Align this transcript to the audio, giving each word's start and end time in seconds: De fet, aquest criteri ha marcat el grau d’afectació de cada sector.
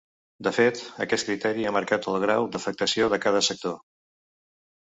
De 0.45 0.51
fet, 0.57 0.79
aquest 1.05 1.27
criteri 1.27 1.67
ha 1.71 1.75
marcat 1.77 2.09
el 2.13 2.17
grau 2.25 2.49
d’afectació 2.57 3.11
de 3.15 3.21
cada 3.27 3.43
sector. 3.53 3.77